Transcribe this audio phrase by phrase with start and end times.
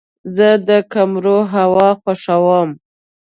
[0.35, 2.69] زه د کمرو هوا خوښوم.